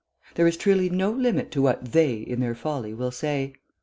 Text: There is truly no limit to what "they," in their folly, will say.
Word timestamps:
There 0.33 0.47
is 0.47 0.57
truly 0.57 0.89
no 0.89 1.11
limit 1.11 1.51
to 1.51 1.61
what 1.61 1.91
"they," 1.91 2.15
in 2.15 2.39
their 2.39 2.55
folly, 2.55 2.91
will 2.91 3.11
say. 3.11 3.53